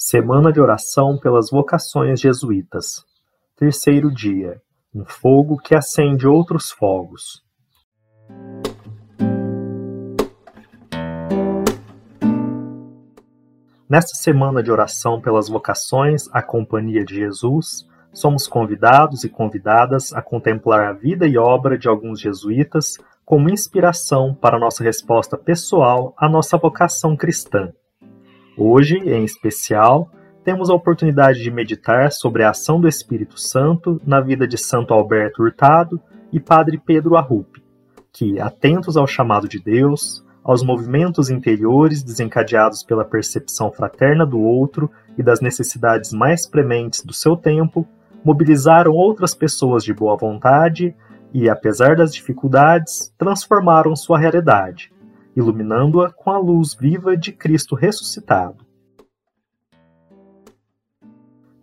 [0.00, 3.04] Semana de oração pelas vocações jesuítas.
[3.56, 4.62] Terceiro dia.
[4.94, 7.42] Um fogo que acende outros fogos.
[13.90, 20.22] Nesta semana de oração pelas vocações à Companhia de Jesus, somos convidados e convidadas a
[20.22, 26.28] contemplar a vida e obra de alguns jesuítas como inspiração para nossa resposta pessoal à
[26.28, 27.72] nossa vocação cristã.
[28.60, 30.10] Hoje, em especial,
[30.42, 34.92] temos a oportunidade de meditar sobre a ação do Espírito Santo na vida de Santo
[34.92, 36.00] Alberto Hurtado
[36.32, 37.62] e Padre Pedro Arrupe,
[38.12, 44.90] que, atentos ao chamado de Deus, aos movimentos interiores desencadeados pela percepção fraterna do outro
[45.16, 47.86] e das necessidades mais prementes do seu tempo,
[48.24, 50.96] mobilizaram outras pessoas de boa vontade
[51.32, 54.90] e, apesar das dificuldades, transformaram sua realidade,
[55.38, 58.66] iluminando-a com a luz viva de Cristo ressuscitado.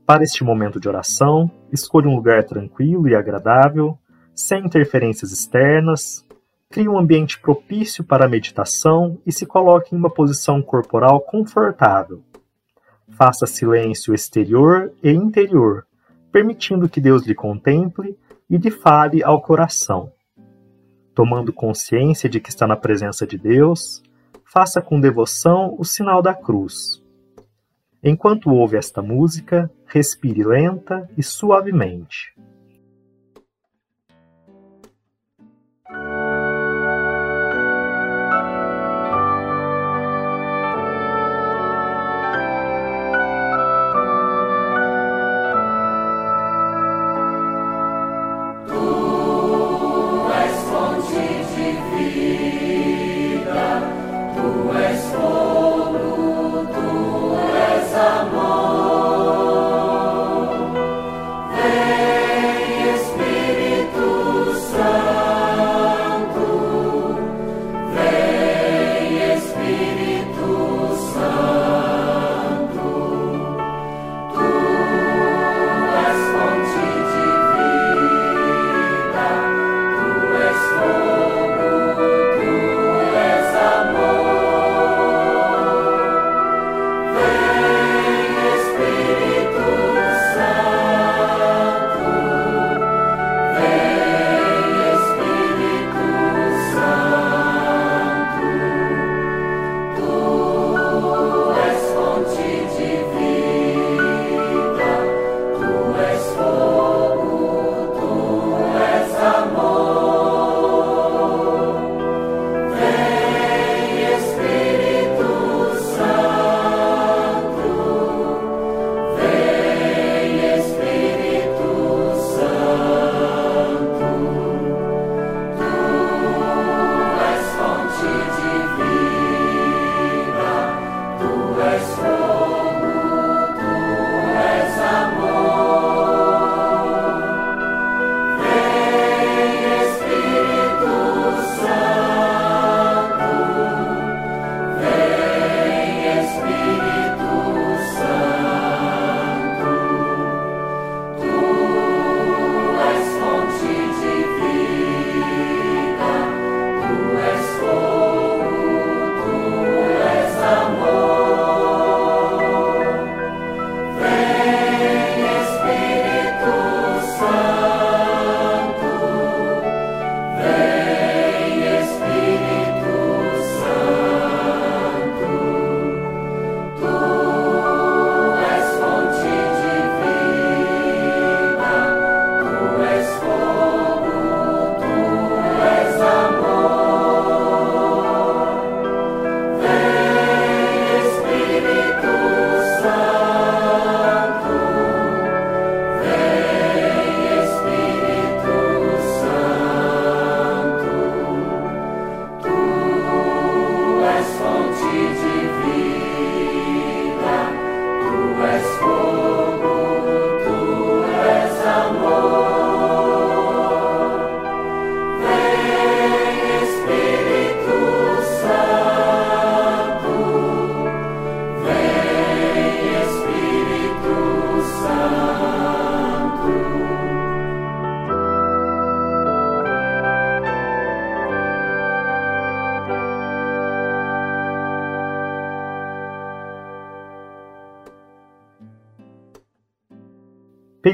[0.06, 3.98] Para este momento de oração, escolha um lugar tranquilo e agradável,
[4.34, 6.26] sem interferências externas.
[6.70, 12.24] Crie um ambiente propício para a meditação e se coloque em uma posição corporal confortável.
[13.10, 15.86] Faça silêncio exterior e interior,
[16.32, 18.18] permitindo que Deus lhe contemple
[18.50, 20.12] e lhe fale ao coração.
[21.16, 24.04] Tomando consciência de que está na presença de Deus,
[24.44, 27.02] faça com devoção o sinal da cruz.
[28.04, 32.36] Enquanto ouve esta música, respire lenta e suavemente.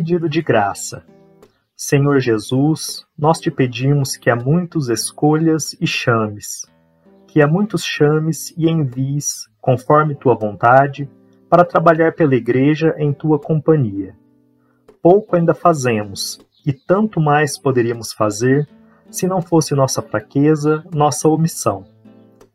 [0.02, 1.06] Pedido de graça.
[1.78, 6.66] Senhor Jesus, nós te pedimos que a muitos escolhas e chames,
[7.28, 11.08] que a muitos chames e envies, conforme tua vontade,
[11.48, 14.16] para trabalhar pela Igreja em tua companhia.
[15.04, 18.68] Pouco ainda fazemos, e tanto mais poderíamos fazer
[19.08, 21.86] se não fosse nossa fraqueza, nossa omissão.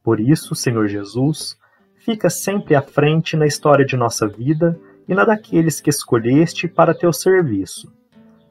[0.02, 1.56] Por isso, Senhor Jesus,
[2.04, 4.76] fica sempre à frente na história de nossa vida
[5.08, 7.92] e na daqueles que escolheste para teu serviço,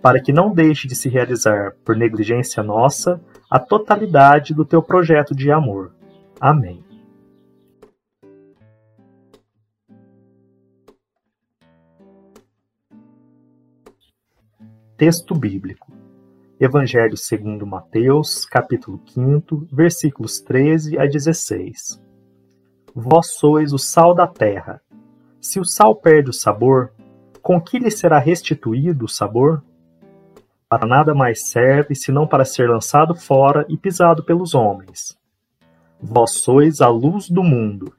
[0.01, 5.35] para que não deixe de se realizar, por negligência nossa, a totalidade do teu projeto
[5.35, 5.91] de amor.
[6.39, 6.83] Amém.
[14.97, 15.91] Texto bíblico.
[16.57, 22.01] Evangelho segundo Mateus, capítulo 5, versículos 13 a 16.
[22.95, 24.81] Vós sois o sal da terra.
[25.47, 26.91] Se o sal perde o sabor,
[27.39, 29.63] com que lhe será restituído o sabor?
[30.67, 35.15] Para nada mais serve senão para ser lançado fora e pisado pelos homens.
[36.01, 37.93] Vós sois a luz do mundo.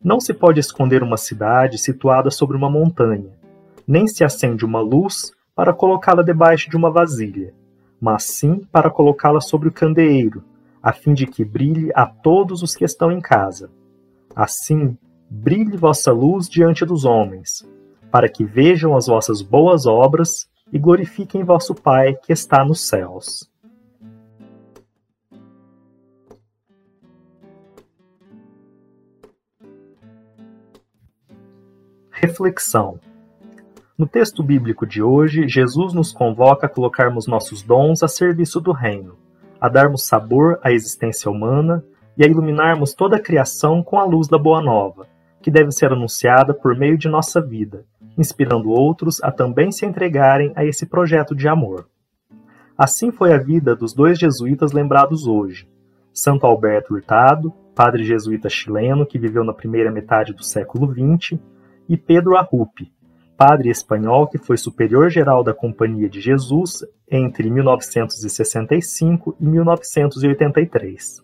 [0.00, 3.36] Não se pode esconder uma cidade situada sobre uma montanha,
[3.84, 7.52] nem se acende uma luz para colocá-la debaixo de uma vasilha,
[8.00, 10.44] mas sim para colocá-la sobre o candeeiro,
[10.80, 13.72] a fim de que brilhe a todos os que estão em casa.
[14.36, 14.96] Assim,
[15.28, 17.68] brilhe vossa luz diante dos homens,
[18.10, 23.50] para que vejam as vossas boas obras e glorifiquem vosso Pai que está nos céus.
[32.10, 32.98] Reflexão
[33.98, 38.70] no texto bíblico de hoje, Jesus nos convoca a colocarmos nossos dons a serviço do
[38.70, 39.16] reino,
[39.58, 41.82] a darmos sabor à existência humana
[42.14, 45.06] e a iluminarmos toda a criação com a luz da Boa Nova,
[45.46, 47.84] que deve ser anunciada por meio de nossa vida,
[48.18, 51.86] inspirando outros a também se entregarem a esse projeto de amor.
[52.76, 55.68] Assim foi a vida dos dois jesuítas lembrados hoje:
[56.12, 61.38] Santo Alberto Hurtado, padre jesuíta chileno que viveu na primeira metade do século XX,
[61.88, 62.92] e Pedro Arrupe,
[63.36, 71.22] padre espanhol que foi superior-geral da Companhia de Jesus entre 1965 e 1983.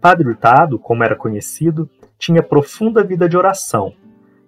[0.00, 3.94] Padre Hurtado, como era conhecido, tinha profunda vida de oração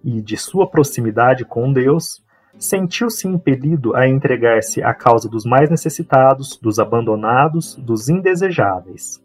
[0.04, 2.22] e, de sua proximidade com Deus,
[2.58, 9.22] sentiu-se impelido a entregar-se à causa dos mais necessitados, dos abandonados, dos indesejáveis.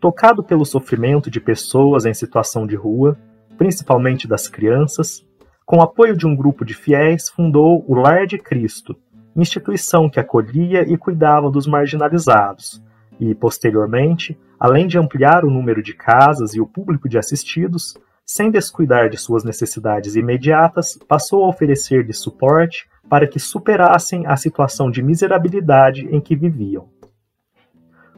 [0.00, 3.18] Tocado pelo sofrimento de pessoas em situação de rua,
[3.56, 5.26] principalmente das crianças,
[5.66, 8.96] com apoio de um grupo de fiéis, fundou o Lar de Cristo,
[9.36, 12.82] instituição que acolhia e cuidava dos marginalizados,
[13.20, 18.50] e, posteriormente, além de ampliar o número de casas e o público de assistidos, sem
[18.50, 25.02] descuidar de suas necessidades imediatas, passou a oferecer-lhes suporte para que superassem a situação de
[25.02, 26.88] miserabilidade em que viviam.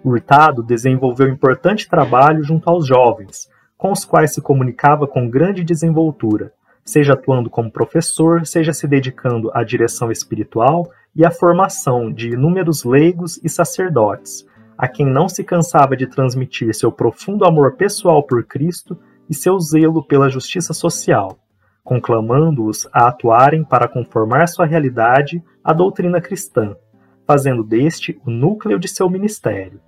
[0.05, 6.53] Hurtado desenvolveu importante trabalho junto aos jovens, com os quais se comunicava com grande desenvoltura,
[6.85, 12.85] seja atuando como professor, seja se dedicando à direção espiritual e à formação de inúmeros
[12.85, 14.45] leigos e sacerdotes,
[14.81, 18.99] a quem não se cansava de transmitir seu profundo amor pessoal por Cristo
[19.29, 21.39] e seu zelo pela justiça social,
[21.85, 26.75] conclamando-os a atuarem para conformar sua realidade à doutrina cristã,
[27.27, 29.79] fazendo deste o núcleo de seu ministério.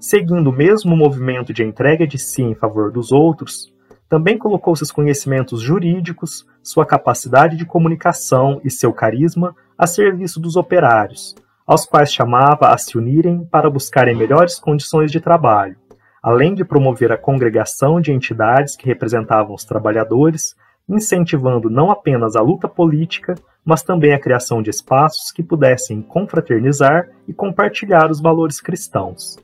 [0.00, 3.72] Seguindo o mesmo movimento de entrega de si em favor dos outros,
[4.08, 10.56] também colocou seus conhecimentos jurídicos, sua capacidade de comunicação e seu carisma a serviço dos
[10.56, 15.76] operários, aos quais chamava a se unirem para buscarem melhores condições de trabalho,
[16.22, 20.54] além de promover a congregação de entidades que representavam os trabalhadores,
[20.88, 27.08] incentivando não apenas a luta política, mas também a criação de espaços que pudessem confraternizar
[27.26, 29.36] e compartilhar os valores cristãos.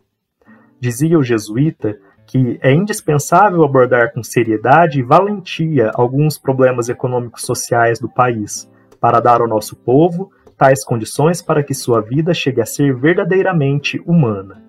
[0.78, 7.98] Dizia o jesuíta que é indispensável abordar com seriedade e valentia alguns problemas econômicos sociais
[7.98, 10.30] do país, para dar ao nosso povo
[10.62, 14.62] tais condições para que sua vida chegue a ser verdadeiramente humana.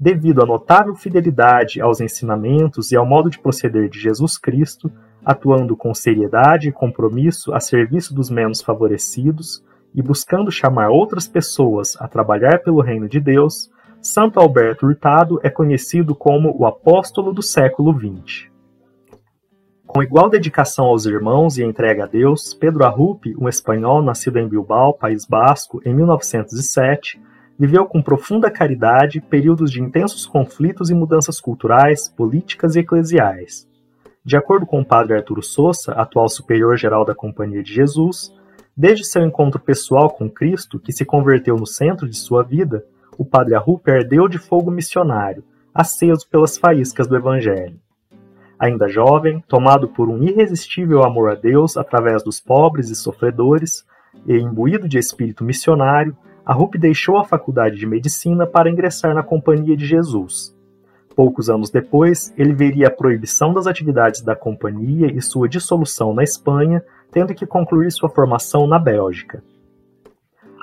[0.00, 4.90] Devido à notável fidelidade aos ensinamentos e ao modo de proceder de Jesus Cristo,
[5.22, 9.62] atuando com seriedade e compromisso a serviço dos menos favorecidos
[9.94, 13.70] e buscando chamar outras pessoas a trabalhar pelo reino de Deus,
[14.00, 18.48] Santo Alberto Hurtado é conhecido como o apóstolo do século XX.
[19.88, 24.46] Com igual dedicação aos irmãos e entrega a Deus, Pedro Arrupe, um espanhol nascido em
[24.46, 27.20] Bilbao, País Basco, em 1907,
[27.58, 33.66] viveu com profunda caridade períodos de intensos conflitos e mudanças culturais, políticas e eclesiais.
[34.24, 38.32] De acordo com o padre Arturo Sousa, atual superior-geral da Companhia de Jesus,
[38.80, 42.86] Desde seu encontro pessoal com Cristo, que se converteu no centro de sua vida,
[43.18, 45.42] o padre Arrupe ardeu de fogo missionário,
[45.74, 47.76] aceso pelas faíscas do Evangelho.
[48.58, 53.86] Ainda jovem, tomado por um irresistível amor a Deus através dos pobres e sofredores,
[54.26, 59.76] e imbuído de espírito missionário, Arrupe deixou a faculdade de medicina para ingressar na Companhia
[59.76, 60.56] de Jesus.
[61.14, 66.24] Poucos anos depois, ele veria a proibição das atividades da companhia e sua dissolução na
[66.24, 69.42] Espanha, tendo que concluir sua formação na Bélgica.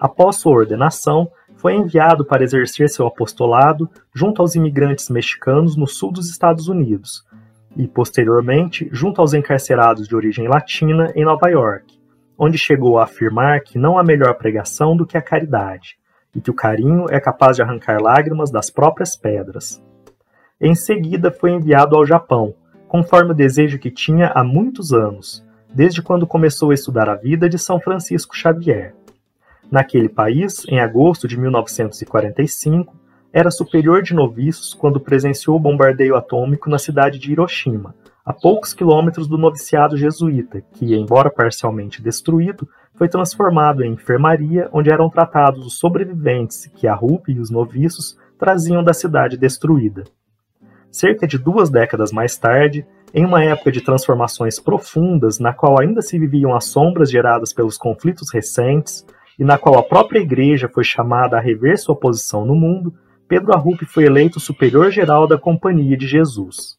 [0.02, 6.12] Após sua ordenação, foi enviado para exercer seu apostolado junto aos imigrantes mexicanos no sul
[6.12, 7.24] dos Estados Unidos
[7.76, 12.00] e, posteriormente, junto aos encarcerados de origem latina em Nova York,
[12.38, 15.98] onde chegou a afirmar que não há melhor pregação do que a caridade
[16.34, 19.82] e que o carinho é capaz de arrancar lágrimas das próprias pedras.
[20.60, 22.54] Em seguida, foi enviado ao Japão,
[22.88, 27.50] conforme o desejo que tinha há muitos anos, desde quando começou a estudar a vida
[27.50, 28.96] de São Francisco Xavier.
[29.70, 32.96] Naquele país, em agosto de 1945,
[33.36, 37.94] era superior de noviços quando presenciou o bombardeio atômico na cidade de Hiroshima,
[38.26, 44.90] a poucos quilômetros do noviciado jesuíta, que, embora parcialmente destruído, foi transformado em enfermaria onde
[44.90, 50.06] eram tratados os sobreviventes que a Rupi e os noviços traziam da cidade destruída.
[50.90, 56.02] Cerca de duas décadas mais tarde, em uma época de transformações profundas na qual ainda
[56.02, 59.06] se viviam as sombras geradas pelos conflitos recentes,
[59.38, 62.94] e na qual a própria Igreja foi chamada a rever sua posição no mundo,
[63.28, 66.78] Pedro Arrupe foi eleito superior geral da Companhia de Jesus.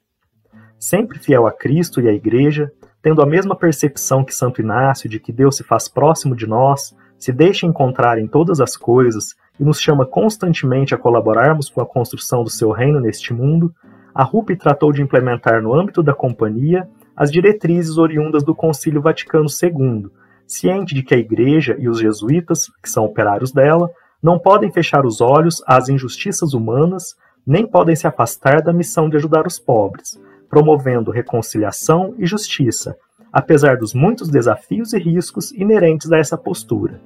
[0.78, 2.70] Sempre fiel a Cristo e à Igreja,
[3.02, 6.94] tendo a mesma percepção que Santo Inácio de que Deus se faz próximo de nós,
[7.18, 11.86] se deixa encontrar em todas as coisas e nos chama constantemente a colaborarmos com a
[11.86, 13.74] construção do seu reino neste mundo,
[14.14, 20.10] Arrupe tratou de implementar no âmbito da companhia as diretrizes oriundas do Concílio Vaticano II,
[20.46, 23.90] ciente de que a Igreja e os jesuítas, que são operários dela,
[24.26, 27.14] não podem fechar os olhos às injustiças humanas,
[27.46, 32.96] nem podem se afastar da missão de ajudar os pobres, promovendo reconciliação e justiça,
[33.32, 37.00] apesar dos muitos desafios e riscos inerentes a essa postura.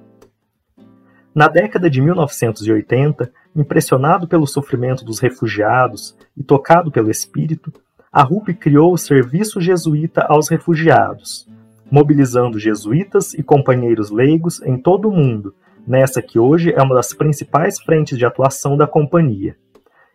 [1.35, 7.71] Na década de 1980, impressionado pelo sofrimento dos refugiados e tocado pelo espírito,
[8.11, 11.47] a RUP criou o Serviço Jesuíta aos Refugiados,
[11.91, 15.55] mobilizando jesuítas e companheiros leigos em todo o mundo,
[15.87, 19.57] nessa que hoje é uma das principais frentes de atuação da companhia.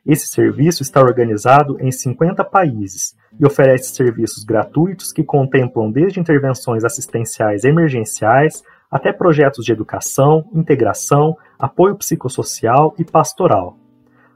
[0.06, 6.84] Esse serviço está organizado em 50 países e oferece serviços gratuitos que contemplam desde intervenções
[6.84, 13.78] assistenciais emergenciais até projetos de educação, integração, apoio psicossocial e pastoral.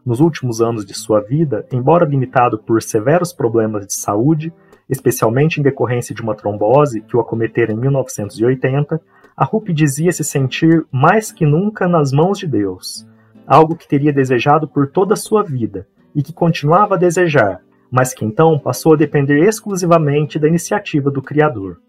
[0.06, 4.52] Nos últimos anos de sua vida, embora limitado por severos problemas de saúde,
[4.90, 9.00] especialmente em decorrência de uma trombose que o acometera em 1980,
[9.40, 13.08] a Rupi dizia se sentir mais que nunca nas mãos de Deus,
[13.48, 18.14] algo que teria desejado por toda a sua vida e que continuava a desejar, mas
[18.14, 21.80] que então passou a depender exclusivamente da iniciativa do Criador.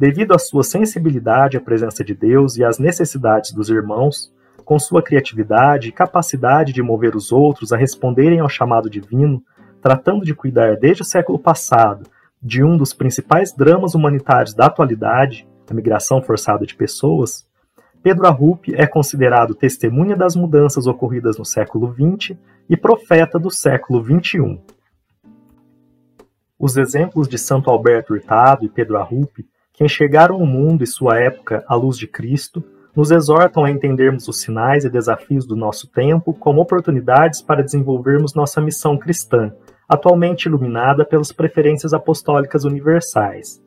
[0.00, 4.32] Devido à sua sensibilidade à presença de Deus e às necessidades dos irmãos,
[4.64, 9.42] com sua criatividade e capacidade de mover os outros a responderem ao chamado divino,
[9.82, 12.08] tratando de cuidar desde o século passado
[12.42, 17.46] de um dos principais dramas humanitários da atualidade, a migração forçada de pessoas,
[18.02, 22.36] Pedro Arrupe é considerado testemunha das mudanças ocorridas no século XX
[22.68, 24.60] e profeta do século XXI.
[26.58, 31.18] Os exemplos de Santo Alberto Hurtado e Pedro Arrupe, que enxergaram o mundo e sua
[31.18, 32.62] época à luz de Cristo,
[32.94, 38.34] nos exortam a entendermos os sinais e desafios do nosso tempo como oportunidades para desenvolvermos
[38.34, 39.50] nossa missão cristã,
[39.88, 43.61] atualmente iluminada pelas preferências apostólicas universais,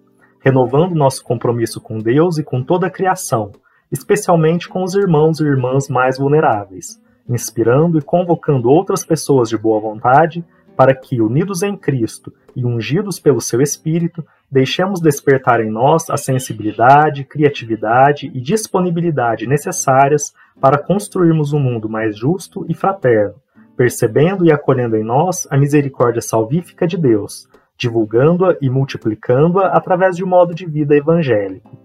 [0.45, 3.51] renovando nosso compromisso com Deus e com toda a criação,
[3.91, 9.79] especialmente com os irmãos e irmãs mais vulneráveis, inspirando e convocando outras pessoas de boa
[9.79, 10.45] vontade
[10.77, 16.17] para que, unidos em Cristo e ungidos pelo seu Espírito, deixemos despertar em nós a
[16.17, 23.33] sensibilidade, criatividade e disponibilidade necessárias para construirmos um mundo mais justo e fraterno,
[23.75, 30.23] percebendo e acolhendo em nós a misericórdia salvífica de Deus, divulgando-a e multiplicando-a através de
[30.23, 31.77] um modo de vida evangélico.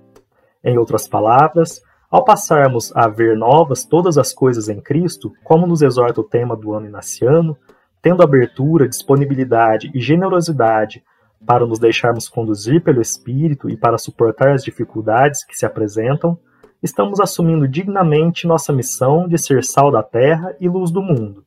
[0.62, 1.80] Em outras palavras,
[2.10, 6.56] ao passarmos a ver novas todas as coisas em Cristo, como nos exorta o tema
[6.56, 7.56] do ano inaciano,
[8.02, 11.02] tendo abertura, disponibilidade e generosidade
[11.46, 16.38] para nos deixarmos conduzir pelo Espírito e para suportar as dificuldades que se apresentam,
[16.82, 21.44] estamos assumindo dignamente nossa missão de ser sal da terra e luz do mundo,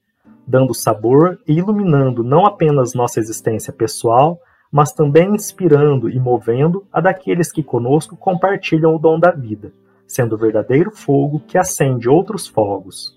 [0.48, 4.40] dando sabor e iluminando não apenas nossa existência pessoal,
[4.72, 9.72] mas também inspirando e movendo a daqueles que conosco compartilham o dom da vida,
[10.08, 13.16] sendo o verdadeiro fogo que acende outros fogos.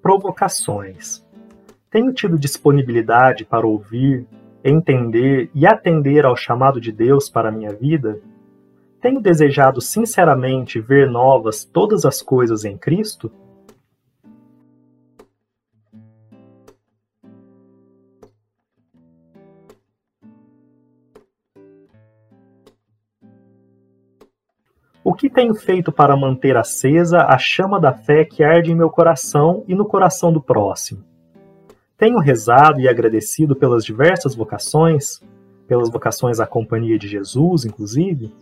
[0.00, 1.24] Provocações.
[1.90, 4.26] Tenho tido disponibilidade para ouvir,
[4.64, 8.18] entender e atender ao chamado de Deus para a minha vida?
[9.02, 13.32] Tenho desejado sinceramente ver novas todas as coisas em Cristo?
[25.02, 28.88] O que tenho feito para manter acesa a chama da fé que arde em meu
[28.88, 31.02] coração e no coração do próximo?
[31.98, 35.20] Tenho rezado e agradecido pelas diversas vocações,
[35.66, 38.32] pelas vocações à companhia de Jesus, inclusive?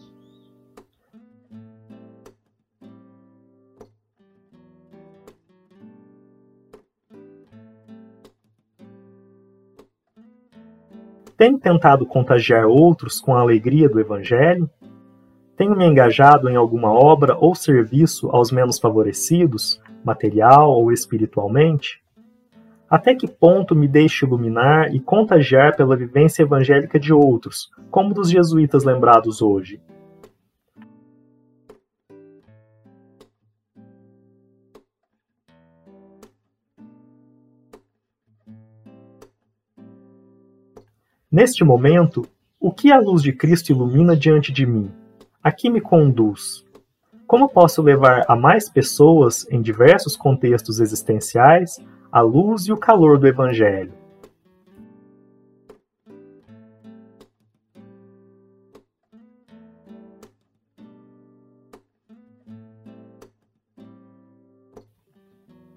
[11.40, 14.68] Tenho tentado contagiar outros com a alegria do Evangelho?
[15.56, 22.02] Tenho me engajado em alguma obra ou serviço aos menos favorecidos, material ou espiritualmente?
[22.90, 28.28] Até que ponto me deixo iluminar e contagiar pela vivência evangélica de outros, como dos
[28.28, 29.80] jesuítas lembrados hoje?
[41.30, 42.26] Neste momento,
[42.58, 44.90] o que a luz de Cristo ilumina diante de mim?
[45.42, 46.64] a que me conduz?
[47.26, 51.78] Como posso levar a mais pessoas, em diversos contextos existenciais,
[52.12, 53.94] a luz e o calor do Evangelho?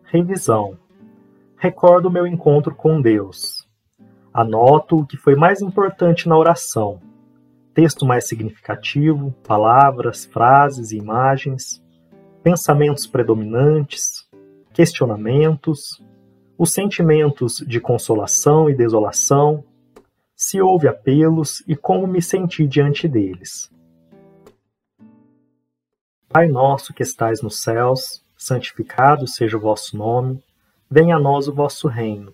[0.04, 0.78] Revisão.
[1.58, 3.63] Recordo meu encontro com Deus.
[4.34, 7.00] Anoto o que foi mais importante na oração
[7.74, 11.84] texto mais significativo, palavras, frases e imagens,
[12.44, 14.30] pensamentos predominantes,
[14.74, 16.02] questionamentos,
[16.58, 19.64] os sentimentos de consolação e desolação,
[20.36, 23.72] se houve apelos e como me senti diante deles.
[26.30, 30.44] Pai nosso que estais nos céus, santificado seja o vosso nome,
[30.90, 32.34] venha a nós o vosso reino.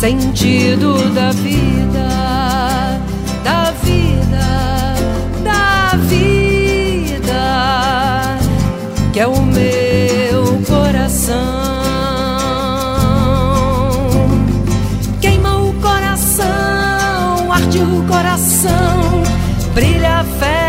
[0.00, 2.20] sentido da vida.
[9.12, 11.36] que é o meu coração.
[15.20, 19.22] Queima o coração, arde o coração,
[19.74, 20.59] brilha a fé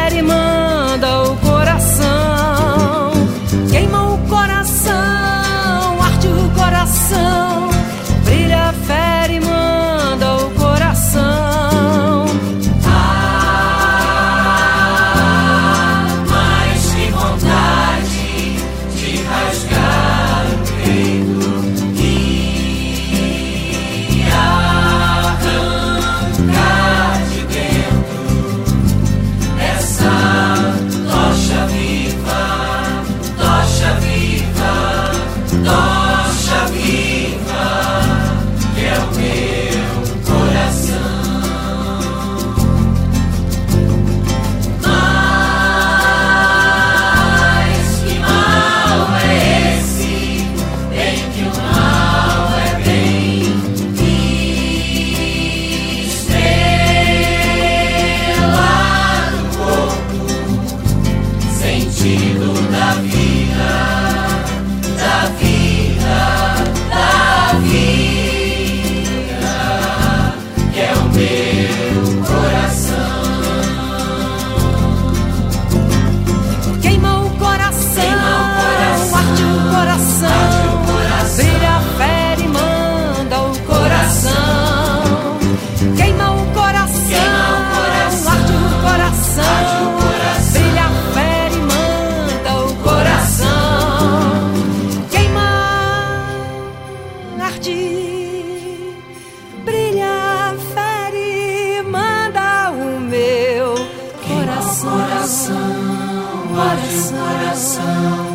[105.41, 108.30] oração, oração, oração.